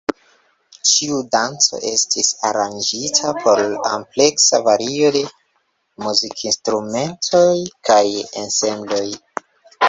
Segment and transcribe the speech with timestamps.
[0.91, 5.21] Ĉiu danco estis aranĝita por ampleksa vario de
[6.07, 7.45] muzikinstrumentoj
[7.91, 8.03] kaj
[8.47, 9.05] ensembloj.